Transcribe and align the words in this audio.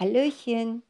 Hallöchen. 0.00 0.82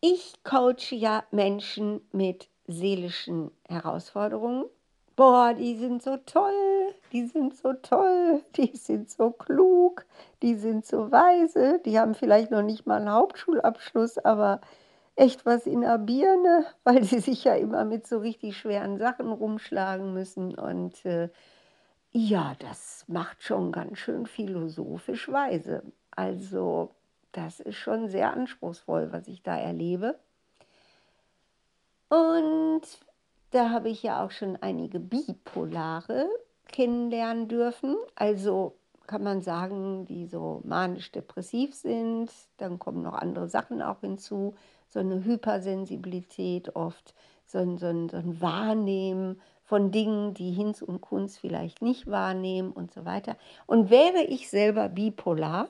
Ich 0.00 0.34
coache 0.44 0.94
ja 0.94 1.24
Menschen 1.32 2.00
mit 2.12 2.48
seelischen 2.68 3.50
Herausforderungen. 3.68 4.66
Boah, 5.16 5.52
die 5.52 5.74
sind 5.74 6.00
so 6.00 6.16
toll, 6.18 6.94
die 7.12 7.26
sind 7.26 7.56
so 7.56 7.72
toll, 7.72 8.44
die 8.54 8.76
sind 8.76 9.10
so 9.10 9.32
klug, 9.32 10.06
die 10.42 10.54
sind 10.54 10.86
so 10.86 11.10
weise, 11.10 11.80
die 11.84 11.98
haben 11.98 12.14
vielleicht 12.14 12.52
noch 12.52 12.62
nicht 12.62 12.86
mal 12.86 12.98
einen 12.98 13.10
Hauptschulabschluss, 13.10 14.18
aber 14.18 14.60
echt 15.16 15.44
was 15.44 15.66
in 15.66 15.80
der 15.80 15.98
Birne, 15.98 16.66
weil 16.84 17.02
sie 17.02 17.18
sich 17.18 17.42
ja 17.42 17.56
immer 17.56 17.84
mit 17.84 18.06
so 18.06 18.18
richtig 18.18 18.56
schweren 18.56 18.96
Sachen 18.96 19.32
rumschlagen 19.32 20.14
müssen. 20.14 20.54
Und 20.54 21.04
äh, 21.04 21.30
ja, 22.12 22.54
das 22.60 23.06
macht 23.08 23.42
schon 23.42 23.72
ganz 23.72 23.98
schön 23.98 24.26
philosophisch 24.26 25.28
weise. 25.32 25.82
Also 26.12 26.94
das 27.32 27.60
ist 27.60 27.76
schon 27.76 28.08
sehr 28.08 28.32
anspruchsvoll, 28.32 29.12
was 29.12 29.28
ich 29.28 29.42
da 29.42 29.56
erlebe. 29.56 30.18
Und 32.08 32.82
da 33.50 33.70
habe 33.70 33.88
ich 33.88 34.02
ja 34.02 34.24
auch 34.24 34.30
schon 34.30 34.56
einige 34.60 35.00
Bipolare 35.00 36.28
kennenlernen 36.68 37.48
dürfen. 37.48 37.96
Also 38.14 38.76
kann 39.06 39.22
man 39.22 39.42
sagen, 39.42 40.06
die 40.06 40.26
so 40.26 40.60
manisch-depressiv 40.64 41.74
sind. 41.74 42.30
Dann 42.58 42.78
kommen 42.78 43.02
noch 43.02 43.14
andere 43.14 43.48
Sachen 43.48 43.82
auch 43.82 44.00
hinzu. 44.00 44.54
So 44.88 45.00
eine 45.00 45.24
Hypersensibilität 45.24 46.74
oft, 46.76 47.14
so 47.44 47.58
ein, 47.58 47.78
so 47.78 47.86
ein, 47.86 48.08
so 48.08 48.16
ein 48.16 48.40
Wahrnehmen 48.40 49.40
von 49.64 49.92
Dingen, 49.92 50.34
die 50.34 50.50
Hinz 50.50 50.82
und 50.82 51.00
Kunst 51.00 51.38
vielleicht 51.38 51.80
nicht 51.80 52.08
wahrnehmen 52.08 52.72
und 52.72 52.92
so 52.92 53.04
weiter. 53.04 53.36
Und 53.66 53.90
wäre 53.90 54.22
ich 54.22 54.48
selber 54.48 54.88
bipolar, 54.88 55.68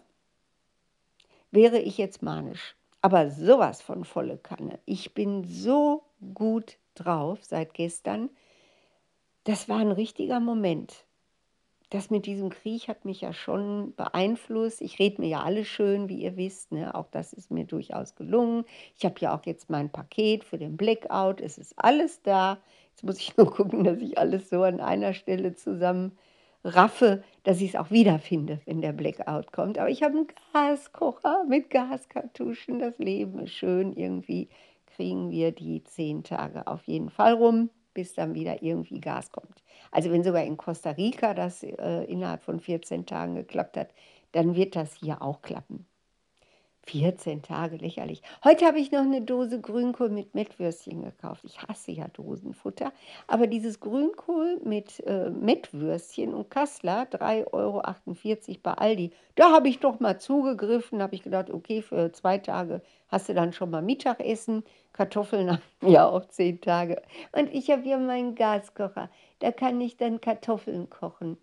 wäre 1.50 1.78
ich 1.78 1.98
jetzt 1.98 2.22
manisch. 2.22 2.76
Aber 3.02 3.30
sowas 3.30 3.80
von 3.80 4.04
volle 4.04 4.36
Kanne. 4.36 4.78
Ich 4.84 5.14
bin 5.14 5.44
so 5.44 6.02
gut 6.34 6.76
drauf 6.94 7.38
seit 7.42 7.72
gestern. 7.74 8.28
Das 9.44 9.68
war 9.68 9.78
ein 9.78 9.90
richtiger 9.92 10.38
Moment. 10.38 11.06
Das 11.88 12.08
mit 12.08 12.26
diesem 12.26 12.50
Krieg 12.50 12.86
hat 12.86 13.04
mich 13.04 13.20
ja 13.20 13.32
schon 13.32 13.94
beeinflusst. 13.96 14.80
Ich 14.80 15.00
rede 15.00 15.20
mir 15.20 15.28
ja 15.28 15.42
alles 15.42 15.66
schön, 15.66 16.08
wie 16.08 16.22
ihr 16.22 16.36
wisst. 16.36 16.70
Ne? 16.70 16.94
Auch 16.94 17.08
das 17.10 17.32
ist 17.32 17.50
mir 17.50 17.64
durchaus 17.64 18.14
gelungen. 18.14 18.64
Ich 18.96 19.04
habe 19.04 19.16
ja 19.18 19.36
auch 19.36 19.44
jetzt 19.44 19.70
mein 19.70 19.90
Paket 19.90 20.44
für 20.44 20.56
den 20.56 20.76
Blackout. 20.76 21.40
Es 21.40 21.58
ist 21.58 21.74
alles 21.76 22.22
da. 22.22 22.58
Jetzt 22.90 23.02
muss 23.02 23.18
ich 23.18 23.36
nur 23.36 23.50
gucken, 23.54 23.82
dass 23.82 23.98
ich 23.98 24.18
alles 24.18 24.50
so 24.50 24.62
an 24.62 24.80
einer 24.80 25.14
Stelle 25.14 25.54
zusammen 25.54 26.16
raffe, 26.64 27.22
dass 27.42 27.60
ich 27.60 27.70
es 27.70 27.76
auch 27.76 27.90
wiederfinde, 27.90 28.60
wenn 28.66 28.80
der 28.80 28.92
Blackout 28.92 29.52
kommt. 29.52 29.78
Aber 29.78 29.88
ich 29.90 30.02
habe 30.02 30.16
einen 30.16 30.28
Gaskocher 30.52 31.44
mit 31.48 31.70
Gaskartuschen. 31.70 32.78
Das 32.78 32.98
Leben 32.98 33.38
ist 33.40 33.52
schön. 33.52 33.92
Irgendwie 33.92 34.48
kriegen 34.86 35.30
wir 35.30 35.52
die 35.52 35.82
zehn 35.84 36.22
Tage 36.24 36.66
auf 36.66 36.84
jeden 36.84 37.10
Fall 37.10 37.34
rum, 37.34 37.70
bis 37.94 38.14
dann 38.14 38.34
wieder 38.34 38.62
irgendwie 38.62 39.00
Gas 39.00 39.32
kommt. 39.32 39.62
Also 39.90 40.10
wenn 40.10 40.22
sogar 40.24 40.44
in 40.44 40.56
Costa 40.56 40.90
Rica 40.90 41.34
das 41.34 41.62
äh, 41.62 42.04
innerhalb 42.04 42.42
von 42.42 42.60
14 42.60 43.06
Tagen 43.06 43.34
geklappt 43.34 43.76
hat, 43.76 43.90
dann 44.32 44.54
wird 44.54 44.76
das 44.76 44.94
hier 44.94 45.22
auch 45.22 45.42
klappen. 45.42 45.86
14 46.86 47.42
Tage, 47.42 47.76
lächerlich. 47.76 48.22
Heute 48.42 48.66
habe 48.66 48.78
ich 48.78 48.90
noch 48.90 49.02
eine 49.02 49.22
Dose 49.22 49.60
Grünkohl 49.60 50.08
mit 50.08 50.34
Mettwürstchen 50.34 51.04
gekauft. 51.04 51.42
Ich 51.44 51.60
hasse 51.62 51.92
ja 51.92 52.08
Dosenfutter. 52.08 52.92
Aber 53.26 53.46
dieses 53.46 53.80
Grünkohl 53.80 54.60
mit 54.64 55.00
äh, 55.06 55.30
Mettwürstchen 55.30 56.34
und 56.34 56.50
Kassler, 56.50 57.04
3,48 57.04 57.48
Euro 57.52 57.82
bei 58.62 58.72
Aldi, 58.72 59.12
da 59.36 59.52
habe 59.52 59.68
ich 59.68 59.78
doch 59.78 60.00
mal 60.00 60.18
zugegriffen. 60.18 61.02
habe 61.02 61.14
ich 61.14 61.22
gedacht, 61.22 61.50
okay, 61.50 61.82
für 61.82 62.12
zwei 62.12 62.38
Tage 62.38 62.82
hast 63.08 63.28
du 63.28 63.34
dann 63.34 63.52
schon 63.52 63.70
mal 63.70 63.82
Mittagessen. 63.82 64.64
Kartoffeln 64.92 65.50
haben 65.82 65.92
ja 65.92 66.08
auch 66.08 66.26
zehn 66.26 66.60
Tage. 66.60 67.02
Und 67.32 67.52
ich 67.54 67.70
habe 67.70 67.82
hier 67.82 67.98
meinen 67.98 68.34
Gaskocher. 68.34 69.10
Da 69.38 69.52
kann 69.52 69.80
ich 69.80 69.96
dann 69.96 70.20
Kartoffeln 70.20 70.90
kochen 70.90 71.36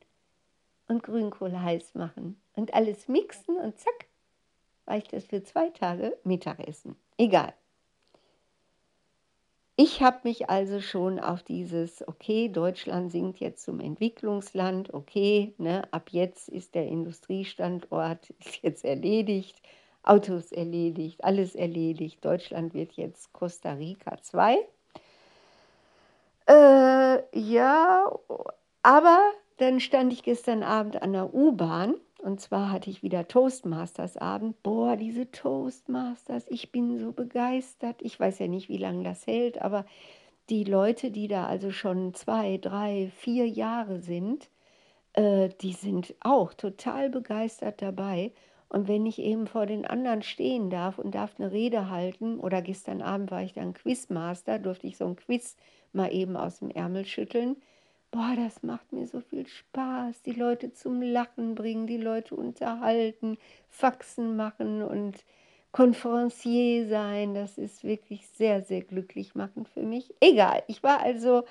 und 0.87 1.03
Grünkohl 1.03 1.59
heiß 1.59 1.95
machen 1.95 2.41
und 2.55 2.73
alles 2.73 3.07
mixen 3.07 3.55
und 3.57 3.77
zack, 3.77 4.06
reicht 4.87 5.13
es 5.13 5.25
für 5.25 5.43
zwei 5.43 5.69
Tage 5.69 6.17
Mittagessen. 6.23 6.95
Egal. 7.17 7.53
Ich 9.79 10.01
habe 10.01 10.21
mich 10.23 10.49
also 10.49 10.81
schon 10.81 11.19
auf 11.19 11.43
dieses, 11.43 12.07
okay, 12.07 12.49
Deutschland 12.49 13.11
sinkt 13.11 13.39
jetzt 13.39 13.63
zum 13.63 13.79
Entwicklungsland, 13.79 14.91
okay, 14.91 15.53
ne, 15.59 15.83
ab 15.91 16.09
jetzt 16.09 16.49
ist 16.49 16.73
der 16.73 16.87
Industriestandort 16.87 18.29
ist 18.39 18.63
jetzt 18.63 18.83
erledigt, 18.83 19.61
Autos 20.01 20.51
erledigt, 20.51 21.23
alles 21.23 21.53
erledigt. 21.53 22.23
Deutschland 22.23 22.73
wird 22.73 22.93
jetzt 22.93 23.33
Costa 23.33 23.73
Rica 23.73 24.17
2. 24.19 24.57
Äh, 26.47 27.37
ja, 27.37 28.09
aber 28.81 29.19
dann 29.57 29.79
stand 29.79 30.13
ich 30.13 30.23
gestern 30.23 30.63
Abend 30.63 31.01
an 31.01 31.11
der 31.13 31.33
U-Bahn 31.33 31.95
und 32.19 32.41
zwar 32.41 32.72
hatte 32.72 32.89
ich 32.89 33.03
wieder 33.03 33.28
Toastmasters 33.28 34.17
Abend. 34.17 34.61
Boah, 34.63 34.95
diese 34.95 35.31
Toastmasters, 35.31 36.45
ich 36.50 36.72
bin 36.72 36.97
so 36.97 37.11
begeistert. 37.11 38.01
Ich 38.01 38.19
weiß 38.19 38.39
ja 38.39 38.47
nicht, 38.47 38.69
wie 38.69 38.78
lange 38.78 39.03
das 39.03 39.28
hält, 39.28 39.61
aber 39.61 39.85
die 40.50 40.63
Leute, 40.63 41.11
die 41.11 41.27
da 41.27 41.45
also 41.45 41.72
schon 41.72 42.13
zwei, 42.13 42.57
drei, 42.57 43.11
vier 43.17 43.47
Jahre 43.47 44.00
sind, 44.00 44.50
äh, 45.13 45.50
die 45.61 45.73
sind 45.73 46.16
auch 46.22 46.53
total 46.53 47.09
begeistert 47.09 47.81
dabei. 47.81 48.31
Und 48.69 48.88
wenn 48.88 49.06
ich 49.06 49.19
eben 49.19 49.47
vor 49.47 49.66
den 49.66 49.85
anderen 49.85 50.22
stehen 50.23 50.69
darf 50.69 51.00
und 51.00 51.16
darf 51.16 51.35
eine 51.39 51.51
Rede 51.51 51.89
halten, 51.89 52.39
oder 52.39 52.61
gestern 52.61 53.01
Abend 53.01 53.31
war 53.31 53.41
ich 53.41 53.53
dann 53.53 53.73
Quizmaster, 53.73 54.59
durfte 54.59 54.88
ich 54.88 54.97
so 54.97 55.06
ein 55.06 55.16
Quiz 55.16 55.56
mal 55.94 56.13
eben 56.13 56.35
aus 56.35 56.59
dem 56.59 56.69
Ärmel 56.69 57.06
schütteln, 57.06 57.57
boah, 58.12 58.35
das 58.35 58.63
macht 58.63 58.91
mir 58.94 59.07
so 59.07 59.22
viel 59.22 59.47
Spaß, 59.47 60.22
die 60.23 60.31
Leute 60.31 60.73
zum 60.73 61.01
Lachen 61.01 61.56
bringen, 61.56 61.88
die 61.88 61.97
Leute 61.97 62.35
unterhalten, 62.35 63.38
Faxen 63.69 64.35
machen 64.35 64.81
und 64.81 65.23
Konferencier 65.72 66.88
sein. 66.88 67.34
Das 67.34 67.57
ist 67.57 67.84
wirklich 67.84 68.28
sehr, 68.29 68.62
sehr 68.63 68.81
glücklich 68.81 69.35
machend 69.35 69.69
für 69.69 69.84
mich. 69.84 70.13
Egal, 70.22 70.63
ich 70.68 70.84
war 70.84 71.00
also 71.01 71.44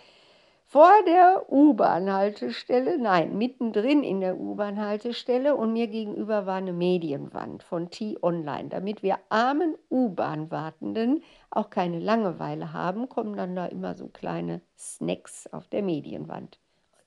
vor 0.69 0.91
der 1.07 1.45
U-Bahn-Haltestelle, 1.49 2.99
nein, 2.99 3.39
mittendrin 3.39 4.03
in 4.03 4.21
der 4.21 4.37
U-Bahn-Haltestelle 4.37 5.55
und 5.55 5.73
mir 5.73 5.87
gegenüber 5.87 6.45
war 6.45 6.57
eine 6.57 6.73
Medienwand 6.73 7.63
von 7.63 7.89
T-Online. 7.89 8.69
Damit 8.69 9.05
wir 9.05 9.21
armen 9.29 9.77
U-Bahn-Wartenden 9.91 11.23
auch 11.51 11.71
keine 11.71 12.01
Langeweile 12.01 12.73
haben, 12.73 13.09
kommen 13.09 13.37
dann 13.37 13.55
da 13.55 13.67
immer 13.67 13.95
so 13.95 14.09
kleine 14.09 14.61
Snacks 14.77 15.47
auf 15.53 15.69
der 15.69 15.83
Medienwand. 15.83 16.59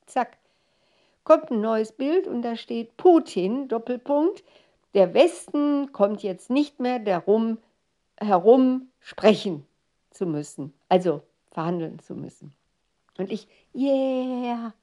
Zack, 0.06 0.38
kommt 1.26 1.52
ein 1.52 1.60
neues 1.60 1.92
Bild 1.92 2.28
und 2.28 2.44
da 2.44 2.56
steht 2.56 2.96
Putin, 2.96 3.68
Doppelpunkt, 3.68 4.42
der 4.94 5.14
Westen 5.14 5.92
kommt 5.92 6.24
jetzt 6.24 6.50
nicht 6.50 6.80
mehr 6.80 7.00
darum 7.00 7.58
herum, 8.22 8.88
sprechen 9.02 9.66
zu 10.12 10.26
müssen, 10.26 10.74
also 10.88 11.24
verhandeln 11.52 12.00
zu 12.00 12.16
müssen. 12.16 12.54
Und 13.20 13.34
ich, 13.34 13.50
yeah, 13.76 14.74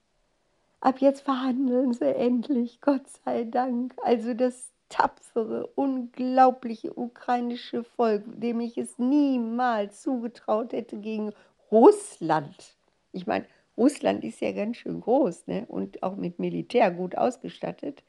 ab 0.81 1.01
jetzt 1.01 1.23
verhandeln 1.23 1.95
sie 1.95 2.15
endlich, 2.15 2.83
Gott 2.83 3.09
sei 3.25 3.45
Dank. 3.45 3.95
Also 4.05 4.35
das 4.35 4.73
tapfere, 4.91 5.67
unglaubliche 5.69 6.93
ukrainische 6.93 7.83
Volk, 7.83 8.25
dem 8.27 8.61
ich 8.61 8.77
es 8.77 8.99
niemals 8.99 10.03
zugetraut 10.03 10.75
hätte 10.75 10.99
gegen 10.99 11.33
Russland. 11.73 12.77
Ich 13.13 13.27
meine, 13.27 13.47
Russland 13.75 14.23
ist 14.23 14.43
ja 14.43 14.53
ganz 14.53 14.77
schön 14.77 15.01
groß 15.01 15.47
ne? 15.47 15.65
und 15.67 16.03
auch 16.03 16.17
mit 16.17 16.39
Militär 16.39 16.91
gut 16.91 17.17
ausgestattet. 17.17 18.03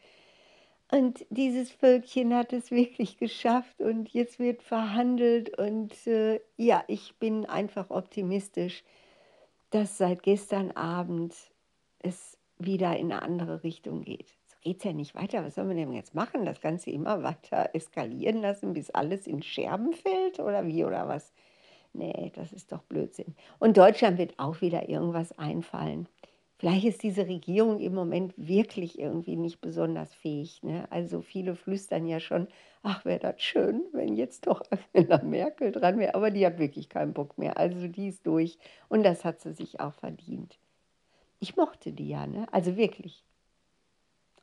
Und 0.92 1.26
dieses 1.30 1.72
Völkchen 1.72 2.36
hat 2.36 2.52
es 2.52 2.70
wirklich 2.72 3.18
geschafft 3.18 3.80
und 3.80 4.10
jetzt 4.10 4.40
wird 4.40 4.62
verhandelt 4.62 5.58
und 5.58 6.06
äh, 6.06 6.42
ja, 6.58 6.84
ich 6.88 7.16
bin 7.16 7.46
einfach 7.46 7.90
optimistisch 7.92 8.84
dass 9.70 9.98
seit 9.98 10.24
gestern 10.24 10.72
Abend 10.72 11.36
es 12.00 12.38
wieder 12.58 12.98
in 12.98 13.12
eine 13.12 13.22
andere 13.22 13.64
Richtung 13.64 14.02
geht. 14.02 14.30
So 14.48 14.58
geht 14.62 14.78
es 14.78 14.84
ja 14.84 14.94
nicht 14.94 15.16
weiter. 15.16 15.44
Was 15.44 15.56
soll 15.56 15.66
man 15.66 15.78
denn 15.78 15.94
jetzt 15.94 16.16
machen? 16.16 16.46
Das 16.46 16.62
Ganze 16.62 16.90
immer 16.92 17.24
weiter 17.24 17.70
eskalieren 17.74 18.42
lassen, 18.42 18.74
bis 18.74 18.90
alles 18.90 19.28
in 19.28 19.44
Scherben 19.44 19.94
fällt 19.94 20.40
oder 20.40 20.66
wie 20.66 20.86
oder 20.86 21.08
was? 21.08 21.34
Nee, 21.94 22.32
das 22.36 22.54
ist 22.54 22.72
doch 22.72 22.84
Blödsinn. 22.84 23.36
Und 23.60 23.78
Deutschland 23.78 24.18
wird 24.18 24.38
auch 24.38 24.62
wieder 24.62 24.88
irgendwas 24.90 25.38
einfallen. 25.38 26.08
Vielleicht 26.58 26.86
ist 26.86 27.04
diese 27.04 27.28
Regierung 27.28 27.80
im 27.80 27.94
Moment 27.94 28.34
wirklich 28.36 28.98
irgendwie 28.98 29.36
nicht 29.36 29.62
besonders 29.62 30.14
fähig. 30.16 30.64
Ne? 30.64 30.88
Also 30.90 31.22
viele 31.22 31.56
flüstern 31.56 32.08
ja 32.08 32.20
schon, 32.20 32.48
ach, 32.82 33.06
wäre 33.06 33.20
das 33.20 33.42
schön, 33.42 33.84
wenn 33.92 34.16
jetzt 34.16 34.48
doch 34.48 34.64
Angela 34.94 35.24
Merkel 35.24 35.72
dran 35.72 36.00
wäre. 36.00 36.16
Aber 36.16 36.32
die 36.32 36.46
hat 36.46 36.58
wirklich 36.58 36.90
keinen 36.90 37.14
Bock 37.14 37.38
mehr. 37.38 37.58
Also 37.58 37.88
die 37.88 38.08
ist 38.08 38.26
durch 38.26 38.58
und 38.90 39.04
das 39.04 39.24
hat 39.24 39.40
sie 39.42 39.54
sich 39.54 39.80
auch 39.80 39.94
verdient. 39.94 40.58
Ich 41.40 41.56
mochte 41.56 41.92
die 41.92 42.10
ja, 42.10 42.26
ne? 42.26 42.48
also 42.52 42.76
wirklich. 42.76 43.24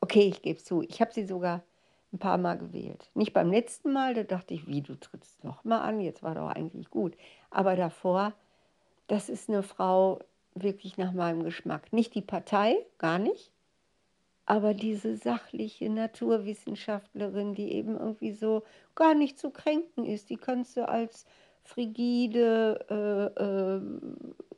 Okay, 0.01 0.29
ich 0.29 0.43
gebe 0.43 0.63
zu, 0.63 0.83
ich 0.83 1.01
habe 1.01 1.13
sie 1.13 1.25
sogar 1.25 1.65
ein 2.13 2.19
paar 2.19 2.39
Mal 2.39 2.57
gewählt. 2.57 3.11
Nicht 3.15 3.33
beim 3.33 3.51
letzten 3.51 3.93
Mal, 3.93 4.15
da 4.15 4.23
dachte 4.23 4.55
ich, 4.55 4.69
wie, 4.69 4.83
du 4.83 4.95
trittst 4.95 5.43
nochmal 5.43 5.81
an, 5.81 5.99
jetzt 5.99 6.23
war 6.23 6.37
doch 6.37 6.49
eigentlich 6.49 6.91
gut. 6.91 7.17
Aber 7.51 7.75
davor, 7.75 8.35
das 9.09 9.29
ist 9.29 9.49
eine 9.49 9.65
Frau 9.65 10.21
wirklich 10.55 10.97
nach 10.97 11.13
meinem 11.13 11.43
Geschmack. 11.43 11.93
Nicht 11.93 12.15
die 12.15 12.23
Partei, 12.23 12.77
gar 12.99 13.19
nicht, 13.19 13.51
aber 14.47 14.75
diese 14.75 15.17
sachliche 15.17 15.89
Naturwissenschaftlerin, 15.89 17.55
die 17.55 17.73
eben 17.73 17.97
irgendwie 17.99 18.33
so 18.33 18.63
gar 18.95 19.15
nicht 19.15 19.39
zu 19.39 19.51
kränken 19.51 20.05
ist, 20.05 20.31
die 20.31 20.37
kannst 20.37 20.77
du 20.77 20.87
als 20.87 21.25
frigide, 21.63 22.85
äh, 22.91 23.43
äh, 23.43 23.81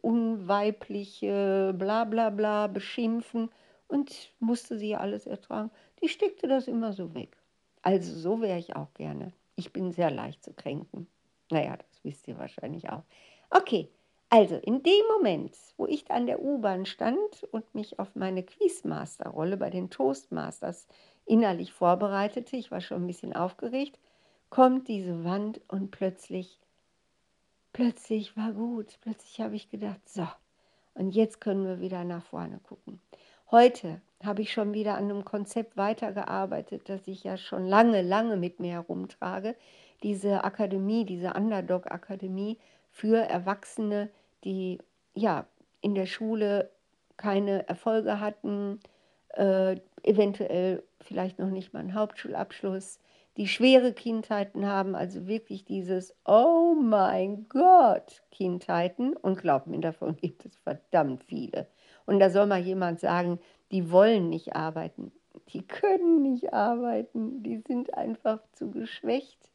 unweibliche, 0.00 1.72
bla 1.78 2.04
bla 2.04 2.30
bla 2.30 2.66
beschimpfen 2.66 3.48
und 3.86 4.32
musste 4.40 4.76
sie 4.76 4.96
alles 4.96 5.26
ertragen. 5.26 5.70
Die 6.02 6.08
steckte 6.08 6.48
das 6.48 6.66
immer 6.66 6.92
so 6.92 7.14
weg. 7.14 7.36
Also 7.82 8.12
so 8.12 8.40
wäre 8.40 8.58
ich 8.58 8.74
auch 8.74 8.92
gerne. 8.94 9.32
Ich 9.54 9.72
bin 9.72 9.92
sehr 9.92 10.10
leicht 10.10 10.42
zu 10.42 10.52
kränken. 10.52 11.06
Naja, 11.50 11.76
das 11.76 12.02
wisst 12.02 12.26
ihr 12.26 12.38
wahrscheinlich 12.38 12.90
auch. 12.90 13.04
Okay, 13.50 13.88
also 14.36 14.56
in 14.56 14.82
dem 14.82 15.06
Moment, 15.16 15.56
wo 15.78 15.86
ich 15.86 16.10
an 16.10 16.26
der 16.26 16.42
U-Bahn 16.42 16.84
stand 16.84 17.42
und 17.52 17.74
mich 17.74 17.98
auf 17.98 18.14
meine 18.14 18.42
Quizmaster-Rolle 18.42 19.56
bei 19.56 19.70
den 19.70 19.88
Toastmasters 19.88 20.86
innerlich 21.24 21.72
vorbereitete, 21.72 22.54
ich 22.54 22.70
war 22.70 22.82
schon 22.82 23.04
ein 23.04 23.06
bisschen 23.06 23.34
aufgeregt, 23.34 23.98
kommt 24.50 24.88
diese 24.88 25.24
Wand 25.24 25.62
und 25.68 25.90
plötzlich, 25.90 26.60
plötzlich 27.72 28.36
war 28.36 28.52
gut. 28.52 28.98
Plötzlich 29.00 29.40
habe 29.40 29.56
ich 29.56 29.70
gedacht, 29.70 30.06
so, 30.06 30.28
und 30.92 31.12
jetzt 31.12 31.40
können 31.40 31.64
wir 31.64 31.80
wieder 31.80 32.04
nach 32.04 32.22
vorne 32.22 32.60
gucken. 32.62 33.00
Heute 33.50 34.02
habe 34.22 34.42
ich 34.42 34.52
schon 34.52 34.74
wieder 34.74 34.98
an 34.98 35.04
einem 35.04 35.24
Konzept 35.24 35.78
weitergearbeitet, 35.78 36.90
das 36.90 37.08
ich 37.08 37.24
ja 37.24 37.38
schon 37.38 37.64
lange, 37.64 38.02
lange 38.02 38.36
mit 38.36 38.60
mir 38.60 38.72
herumtrage. 38.72 39.56
Diese 40.02 40.44
Akademie, 40.44 41.06
diese 41.06 41.32
Underdog-Akademie 41.32 42.58
für 42.90 43.16
Erwachsene, 43.16 44.10
die 44.46 44.78
ja 45.14 45.46
in 45.82 45.94
der 45.94 46.06
Schule 46.06 46.70
keine 47.16 47.68
Erfolge 47.68 48.20
hatten, 48.20 48.80
äh, 49.34 49.76
eventuell 50.02 50.82
vielleicht 51.00 51.38
noch 51.38 51.50
nicht 51.50 51.72
mal 51.72 51.80
einen 51.80 51.94
Hauptschulabschluss, 51.94 53.00
die 53.36 53.48
schwere 53.48 53.92
Kindheiten 53.92 54.66
haben, 54.66 54.94
also 54.94 55.26
wirklich 55.26 55.64
dieses 55.64 56.16
Oh 56.24 56.74
mein 56.74 57.48
Gott 57.48 58.22
Kindheiten. 58.30 59.14
Und 59.14 59.38
glaubt 59.38 59.66
mir, 59.66 59.80
davon 59.80 60.16
gibt 60.16 60.46
es 60.46 60.56
verdammt 60.56 61.24
viele. 61.24 61.66
Und 62.06 62.18
da 62.18 62.30
soll 62.30 62.46
mal 62.46 62.60
jemand 62.60 63.00
sagen, 63.00 63.38
die 63.72 63.90
wollen 63.90 64.30
nicht 64.30 64.56
arbeiten. 64.56 65.12
Die 65.48 65.66
können 65.66 66.22
nicht 66.22 66.54
arbeiten. 66.54 67.42
Die 67.42 67.58
sind 67.58 67.92
einfach 67.94 68.40
zu 68.52 68.70
geschwächt. 68.70 69.50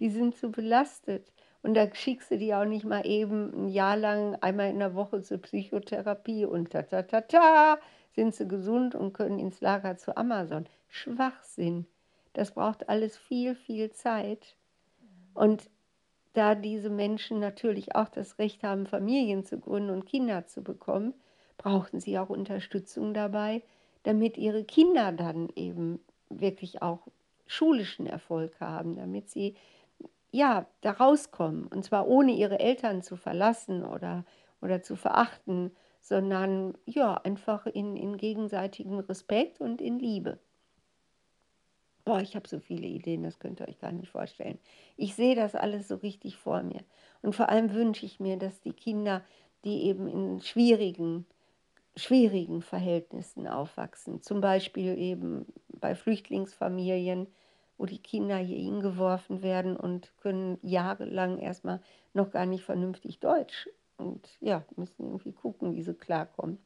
Die 0.00 0.10
sind 0.10 0.36
zu 0.36 0.50
belastet. 0.50 1.32
Und 1.62 1.74
da 1.74 1.94
schickst 1.94 2.30
du 2.30 2.38
die 2.38 2.54
auch 2.54 2.64
nicht 2.64 2.84
mal 2.84 3.06
eben 3.06 3.66
ein 3.66 3.68
Jahr 3.68 3.96
lang 3.96 4.34
einmal 4.36 4.70
in 4.70 4.80
der 4.80 4.94
Woche 4.94 5.22
zur 5.22 5.38
Psychotherapie 5.38 6.44
und 6.44 6.70
ta 6.70 6.82
ta 6.82 7.02
ta 7.02 7.20
ta 7.20 7.78
sind 8.14 8.34
sie 8.34 8.46
gesund 8.48 8.94
und 8.94 9.12
können 9.12 9.38
ins 9.38 9.60
Lager 9.60 9.96
zu 9.96 10.16
Amazon. 10.16 10.66
Schwachsinn. 10.88 11.86
Das 12.32 12.52
braucht 12.52 12.88
alles 12.88 13.16
viel, 13.16 13.54
viel 13.54 13.90
Zeit. 13.90 14.56
Und 15.34 15.70
da 16.34 16.54
diese 16.54 16.90
Menschen 16.90 17.40
natürlich 17.40 17.94
auch 17.94 18.08
das 18.08 18.38
Recht 18.38 18.62
haben, 18.62 18.86
Familien 18.86 19.44
zu 19.44 19.58
gründen 19.58 19.90
und 19.90 20.06
Kinder 20.06 20.46
zu 20.46 20.62
bekommen, 20.62 21.14
brauchten 21.58 22.00
sie 22.00 22.18
auch 22.18 22.30
Unterstützung 22.30 23.14
dabei, 23.14 23.62
damit 24.02 24.36
ihre 24.36 24.64
Kinder 24.64 25.12
dann 25.12 25.48
eben 25.54 26.00
wirklich 26.28 26.82
auch 26.82 27.06
schulischen 27.46 28.06
Erfolg 28.06 28.60
haben, 28.60 28.96
damit 28.96 29.30
sie 29.30 29.54
ja 30.32 30.66
da 30.80 30.90
rauskommen 30.90 31.68
und 31.68 31.84
zwar 31.84 32.08
ohne 32.08 32.32
ihre 32.32 32.58
Eltern 32.58 33.02
zu 33.02 33.16
verlassen 33.16 33.84
oder, 33.84 34.24
oder 34.60 34.82
zu 34.82 34.96
verachten, 34.96 35.70
sondern 36.00 36.76
ja 36.84 37.14
einfach 37.14 37.66
in, 37.66 37.96
in 37.96 38.16
gegenseitigem 38.16 38.98
Respekt 38.98 39.60
und 39.60 39.80
in 39.80 40.00
Liebe. 40.00 40.40
Boah, 42.04 42.20
ich 42.20 42.34
habe 42.34 42.48
so 42.48 42.58
viele 42.58 42.88
Ideen, 42.88 43.22
das 43.22 43.38
könnt 43.38 43.60
ihr 43.60 43.68
euch 43.68 43.78
gar 43.78 43.92
nicht 43.92 44.08
vorstellen. 44.08 44.58
Ich 44.96 45.14
sehe 45.14 45.36
das 45.36 45.54
alles 45.54 45.86
so 45.86 45.94
richtig 45.94 46.36
vor 46.36 46.64
mir. 46.64 46.80
Und 47.20 47.36
vor 47.36 47.48
allem 47.48 47.72
wünsche 47.72 48.04
ich 48.04 48.18
mir, 48.18 48.36
dass 48.36 48.60
die 48.60 48.72
Kinder, 48.72 49.22
die 49.64 49.84
eben 49.84 50.08
in 50.08 50.40
schwierigen 50.40 51.26
schwierigen 51.96 52.62
Verhältnissen 52.62 53.46
aufwachsen. 53.46 54.22
Zum 54.22 54.40
Beispiel 54.40 54.96
eben 54.96 55.46
bei 55.68 55.94
Flüchtlingsfamilien, 55.94 57.26
wo 57.82 57.86
die 57.86 57.98
Kinder 57.98 58.36
hier 58.36 58.58
hingeworfen 58.58 59.42
werden 59.42 59.76
und 59.76 60.16
können 60.18 60.56
jahrelang 60.62 61.40
erstmal 61.40 61.80
noch 62.14 62.30
gar 62.30 62.46
nicht 62.46 62.62
vernünftig 62.62 63.18
Deutsch 63.18 63.68
und 63.96 64.28
ja, 64.40 64.64
müssen 64.76 65.04
irgendwie 65.04 65.32
gucken, 65.32 65.74
wie 65.74 65.82
sie 65.82 65.94
klarkommen. 65.94 66.60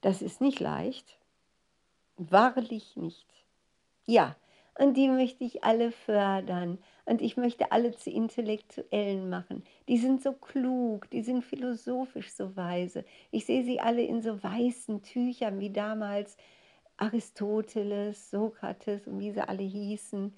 Das 0.00 0.22
ist 0.22 0.40
nicht 0.40 0.60
leicht. 0.60 1.18
Wahrlich 2.18 2.94
nicht. 2.94 3.26
Ja, 4.06 4.36
und 4.78 4.96
die 4.96 5.08
möchte 5.08 5.42
ich 5.42 5.64
alle 5.64 5.90
fördern 5.90 6.78
und 7.04 7.20
ich 7.20 7.36
möchte 7.36 7.72
alle 7.72 7.90
zu 7.90 8.10
Intellektuellen 8.10 9.28
machen. 9.28 9.64
Die 9.88 9.98
sind 9.98 10.22
so 10.22 10.34
klug, 10.34 11.10
die 11.10 11.22
sind 11.22 11.42
philosophisch 11.42 12.30
so 12.30 12.54
weise. 12.54 13.04
Ich 13.32 13.44
sehe 13.44 13.64
sie 13.64 13.80
alle 13.80 14.02
in 14.02 14.22
so 14.22 14.40
weißen 14.40 15.02
Tüchern 15.02 15.58
wie 15.58 15.70
damals 15.70 16.36
Aristoteles, 16.96 18.30
Sokrates 18.30 19.08
und 19.08 19.18
wie 19.18 19.32
sie 19.32 19.40
alle 19.40 19.64
hießen, 19.64 20.32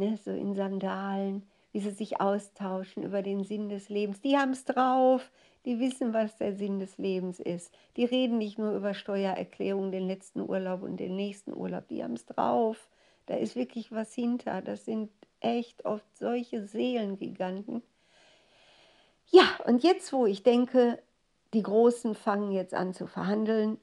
ne, 0.00 0.16
so 0.16 0.32
in 0.32 0.54
Sandalen, 0.54 1.48
wie 1.72 1.80
sie 1.80 1.90
sich 1.90 2.20
austauschen 2.20 3.04
über 3.04 3.22
den 3.22 3.44
Sinn 3.44 3.68
des 3.68 3.88
Lebens. 3.88 4.20
Die 4.20 4.36
haben 4.36 4.50
es 4.50 4.64
drauf, 4.64 5.30
die 5.64 5.78
wissen, 5.78 6.12
was 6.12 6.36
der 6.36 6.54
Sinn 6.54 6.80
des 6.80 6.98
Lebens 6.98 7.38
ist. 7.38 7.72
Die 7.96 8.04
reden 8.04 8.38
nicht 8.38 8.58
nur 8.58 8.74
über 8.74 8.94
Steuererklärung, 8.94 9.92
den 9.92 10.08
letzten 10.08 10.40
Urlaub 10.40 10.82
und 10.82 10.98
den 10.98 11.14
nächsten 11.14 11.52
Urlaub, 11.52 11.86
die 11.88 12.02
haben 12.02 12.14
es 12.14 12.26
drauf. 12.26 12.88
Da 13.26 13.36
ist 13.36 13.54
wirklich 13.54 13.92
was 13.92 14.12
hinter. 14.12 14.62
Das 14.62 14.84
sind 14.84 15.10
echt 15.38 15.84
oft 15.84 16.04
solche 16.16 16.66
Seelengiganten. 16.66 17.82
Ja, 19.26 19.44
und 19.66 19.84
jetzt, 19.84 20.12
wo 20.12 20.26
ich 20.26 20.42
denke, 20.42 21.00
die 21.54 21.62
Großen 21.62 22.14
fangen 22.14 22.50
jetzt 22.50 22.74
an 22.74 22.94
zu 22.94 23.06
verhandeln 23.06 23.78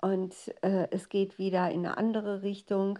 und 0.00 0.34
äh, 0.62 0.88
es 0.90 1.08
geht 1.08 1.38
wieder 1.38 1.70
in 1.70 1.86
eine 1.86 1.96
andere 1.96 2.42
Richtung, 2.42 2.98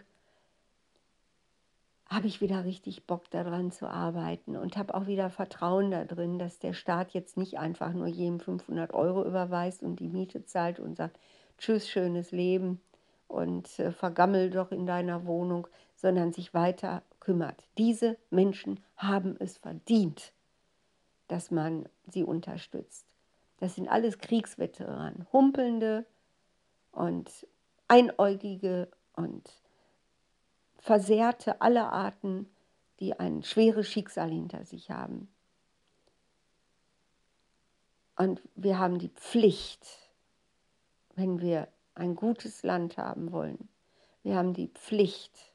habe 2.11 2.27
ich 2.27 2.41
wieder 2.41 2.65
richtig 2.65 3.07
Bock 3.07 3.31
daran 3.31 3.71
zu 3.71 3.87
arbeiten 3.87 4.57
und 4.57 4.77
habe 4.77 4.95
auch 4.95 5.07
wieder 5.07 5.31
Vertrauen 5.31 5.93
darin, 5.93 6.41
dass 6.41 6.59
der 6.59 6.73
Staat 6.73 7.13
jetzt 7.13 7.37
nicht 7.37 7.59
einfach 7.59 7.93
nur 7.93 8.09
jedem 8.09 8.41
500 8.41 8.93
Euro 8.93 9.25
überweist 9.25 9.85
und 9.85 10.01
die 10.01 10.09
Miete 10.09 10.45
zahlt 10.45 10.81
und 10.81 10.97
sagt, 10.97 11.21
tschüss, 11.59 11.89
schönes 11.89 12.33
Leben 12.33 12.81
und 13.29 13.79
äh, 13.79 13.93
vergammel 13.93 14.51
doch 14.51 14.73
in 14.73 14.87
deiner 14.87 15.25
Wohnung, 15.25 15.69
sondern 15.95 16.33
sich 16.33 16.53
weiter 16.53 17.05
kümmert. 17.21 17.63
Diese 17.79 18.19
Menschen 18.29 18.81
haben 18.97 19.37
es 19.39 19.59
verdient, 19.59 20.33
dass 21.29 21.53
man 21.53 21.89
sie 22.09 22.25
unterstützt. 22.25 23.07
Das 23.59 23.77
sind 23.77 23.89
alles 23.89 24.19
Kriegsveteranen, 24.19 25.27
humpelnde 25.33 26.07
und 26.91 27.47
einäugige 27.87 28.89
und 29.15 29.60
versehrte 30.81 31.61
aller 31.61 31.93
Arten, 31.93 32.51
die 32.99 33.19
ein 33.19 33.43
schweres 33.43 33.89
Schicksal 33.89 34.31
hinter 34.31 34.65
sich 34.65 34.91
haben. 34.91 35.29
Und 38.17 38.43
wir 38.55 38.79
haben 38.79 38.99
die 38.99 39.09
Pflicht, 39.09 39.87
wenn 41.15 41.41
wir 41.41 41.69
ein 41.95 42.17
gutes 42.17 42.63
Land 42.63 42.97
haben 42.99 43.33
wollen, 43.33 43.69
wir 44.23 44.35
haben 44.37 44.53
die 44.53 44.69
Pflicht, 44.69 45.53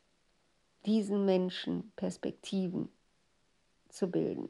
diesen 0.86 1.25
Menschen 1.25 1.91
Perspektiven 1.96 2.89
zu 3.89 4.10
bilden, 4.10 4.50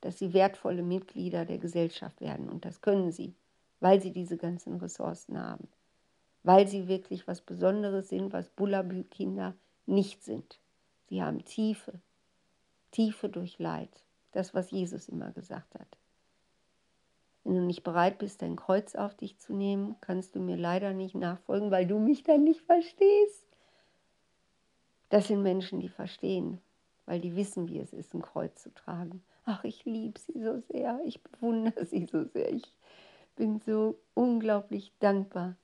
dass 0.00 0.18
sie 0.18 0.32
wertvolle 0.32 0.82
Mitglieder 0.82 1.44
der 1.44 1.58
Gesellschaft 1.58 2.20
werden. 2.20 2.48
Und 2.48 2.64
das 2.64 2.80
können 2.80 3.12
sie, 3.12 3.34
weil 3.80 4.00
sie 4.00 4.12
diese 4.12 4.36
ganzen 4.36 4.76
Ressourcen 4.76 5.38
haben, 5.38 5.68
weil 6.42 6.68
sie 6.68 6.88
wirklich 6.88 7.26
was 7.26 7.40
Besonderes 7.40 8.08
sind, 8.08 8.32
was 8.32 8.48
Bullabü-Kinder 8.50 9.54
nicht 9.86 10.24
sind. 10.24 10.58
Sie 11.08 11.22
haben 11.22 11.44
Tiefe, 11.44 12.00
Tiefe 12.90 13.28
durch 13.28 13.58
Leid, 13.58 13.90
das, 14.32 14.54
was 14.54 14.70
Jesus 14.70 15.08
immer 15.08 15.30
gesagt 15.32 15.74
hat. 15.74 15.98
Wenn 17.44 17.54
du 17.54 17.62
nicht 17.62 17.84
bereit 17.84 18.18
bist, 18.18 18.42
dein 18.42 18.56
Kreuz 18.56 18.96
auf 18.96 19.14
dich 19.14 19.38
zu 19.38 19.54
nehmen, 19.54 19.94
kannst 20.00 20.34
du 20.34 20.40
mir 20.40 20.56
leider 20.56 20.92
nicht 20.92 21.14
nachfolgen, 21.14 21.70
weil 21.70 21.86
du 21.86 21.98
mich 22.00 22.24
dann 22.24 22.42
nicht 22.42 22.60
verstehst. 22.62 23.46
Das 25.10 25.28
sind 25.28 25.42
Menschen, 25.42 25.78
die 25.78 25.88
verstehen, 25.88 26.60
weil 27.04 27.20
die 27.20 27.36
wissen, 27.36 27.68
wie 27.68 27.78
es 27.78 27.92
ist, 27.92 28.14
ein 28.14 28.22
Kreuz 28.22 28.62
zu 28.62 28.74
tragen. 28.74 29.22
Ach, 29.44 29.62
ich 29.62 29.84
liebe 29.84 30.18
sie 30.18 30.42
so 30.42 30.58
sehr, 30.58 31.00
ich 31.04 31.22
bewundere 31.22 31.86
sie 31.86 32.06
so 32.06 32.24
sehr. 32.24 32.52
Ich 32.52 32.64
bin 33.36 33.60
so 33.60 33.96
unglaublich 34.14 34.92
dankbar, 34.98 35.54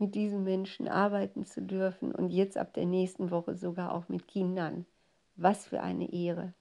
mit 0.00 0.14
diesen 0.14 0.42
Menschen 0.42 0.88
arbeiten 0.88 1.44
zu 1.44 1.60
dürfen 1.60 2.12
und 2.12 2.30
jetzt 2.30 2.56
ab 2.56 2.72
der 2.72 2.86
nächsten 2.86 3.30
Woche 3.30 3.54
sogar 3.54 3.92
auch 3.94 4.08
mit 4.08 4.26
Kindern, 4.26 4.86
Was 5.36 5.66
für 5.66 5.80
eine 5.80 6.12
Ehre, 6.12 6.54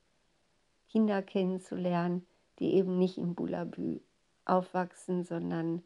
Kinder 0.90 1.22
kennenzulernen, 1.22 2.26
die 2.60 2.74
eben 2.74 2.98
nicht 2.98 3.18
in 3.18 3.36
Bulabü 3.36 4.02
aufwachsen, 4.46 5.24
sondern 5.24 5.84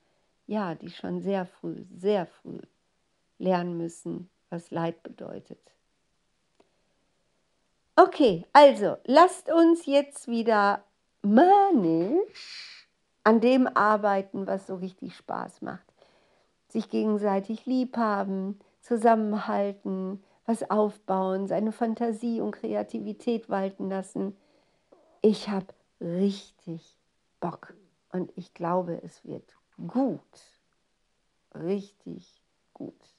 ja, 0.47 0.75
die 0.75 0.89
schon 0.89 1.21
sehr 1.21 1.45
früh, 1.45 1.85
sehr 1.95 2.25
früh 2.25 2.59
lernen 3.37 3.77
müssen, 3.77 4.29
was 4.49 4.71
Leid 4.71 5.03
bedeutet. 5.03 5.59
Okay, 7.95 8.45
also 8.53 8.97
lasst 9.05 9.51
uns 9.51 9.85
jetzt 9.85 10.27
wieder 10.27 10.83
manisch 11.21 12.87
an 13.23 13.39
dem 13.39 13.67
arbeiten, 13.67 14.47
was 14.47 14.67
so 14.67 14.75
richtig 14.75 15.15
Spaß 15.15 15.61
macht. 15.61 15.92
Sich 16.73 16.89
gegenseitig 16.89 17.67
lieb 17.67 17.97
haben, 17.97 18.57
zusammenhalten, 18.81 20.23
was 20.47 20.71
aufbauen, 20.71 21.45
seine 21.45 21.71
Fantasie 21.71 22.41
und 22.41 22.49
Kreativität 22.49 23.47
walten 23.47 23.91
lassen. 23.91 24.35
Ich 25.21 25.49
habe 25.49 25.67
richtig 26.01 26.97
Bock 27.39 27.75
und 28.11 28.35
ich 28.35 28.55
glaube, 28.55 28.99
es 29.03 29.23
wird 29.23 29.55
gut. 29.87 30.19
Richtig 31.53 32.41
gut. 32.73 33.12